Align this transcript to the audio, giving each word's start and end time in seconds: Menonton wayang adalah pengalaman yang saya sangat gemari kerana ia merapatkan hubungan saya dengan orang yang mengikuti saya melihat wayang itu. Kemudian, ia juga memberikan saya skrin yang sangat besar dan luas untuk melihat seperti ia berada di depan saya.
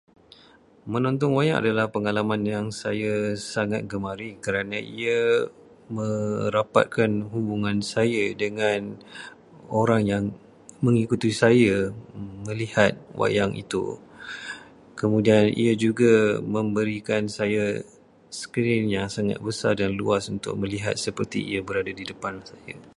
Menonton 0.93 1.29
wayang 1.37 1.59
adalah 1.63 1.85
pengalaman 1.95 2.41
yang 2.53 2.65
saya 2.83 3.15
sangat 3.53 3.81
gemari 3.91 4.29
kerana 4.45 4.77
ia 4.99 5.19
merapatkan 5.97 7.11
hubungan 7.33 7.77
saya 7.93 8.23
dengan 8.43 8.81
orang 9.79 10.01
yang 10.11 10.23
mengikuti 10.85 11.29
saya 11.41 11.75
melihat 12.49 12.93
wayang 13.21 13.51
itu. 13.63 13.83
Kemudian, 14.99 15.45
ia 15.63 15.73
juga 15.85 16.13
memberikan 16.57 17.23
saya 17.37 17.65
skrin 18.39 18.83
yang 18.95 19.05
sangat 19.15 19.37
besar 19.47 19.73
dan 19.81 19.91
luas 20.01 20.23
untuk 20.35 20.53
melihat 20.61 20.95
seperti 21.05 21.39
ia 21.51 21.61
berada 21.67 21.91
di 21.93 22.01
depan 22.11 22.35
saya. 22.51 22.81